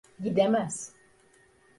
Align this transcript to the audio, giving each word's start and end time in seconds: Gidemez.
Gidemez. 0.23 0.93